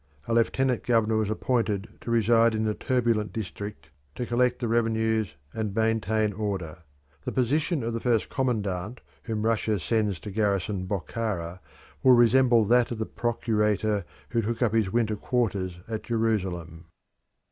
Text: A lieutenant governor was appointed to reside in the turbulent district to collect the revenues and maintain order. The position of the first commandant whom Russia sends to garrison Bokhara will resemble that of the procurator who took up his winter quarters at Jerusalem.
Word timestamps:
A 0.27 0.33
lieutenant 0.33 0.81
governor 0.83 1.17
was 1.17 1.29
appointed 1.29 1.87
to 2.01 2.09
reside 2.09 2.55
in 2.55 2.63
the 2.63 2.73
turbulent 2.73 3.31
district 3.31 3.91
to 4.15 4.25
collect 4.25 4.57
the 4.57 4.67
revenues 4.67 5.35
and 5.53 5.75
maintain 5.75 6.33
order. 6.33 6.79
The 7.23 7.31
position 7.31 7.83
of 7.83 7.93
the 7.93 7.99
first 7.99 8.27
commandant 8.27 9.01
whom 9.21 9.43
Russia 9.45 9.79
sends 9.79 10.19
to 10.21 10.31
garrison 10.31 10.87
Bokhara 10.87 11.59
will 12.01 12.13
resemble 12.13 12.65
that 12.65 12.89
of 12.89 12.97
the 12.97 13.05
procurator 13.05 14.03
who 14.29 14.41
took 14.41 14.63
up 14.63 14.73
his 14.73 14.91
winter 14.91 15.15
quarters 15.15 15.77
at 15.87 16.01
Jerusalem. 16.01 16.85